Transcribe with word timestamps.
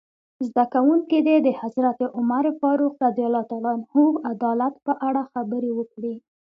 زده 0.47 0.65
کوونکي 0.73 1.17
دې 1.27 1.37
د 1.41 1.47
حضرت 1.61 1.99
عمر 2.17 2.45
فاروق 2.59 2.95
رض 3.03 3.17
عدالت 4.31 4.73
په 4.85 4.93
اړه 5.07 5.21
خبرې 5.33 5.71
وکړي. 5.79 6.15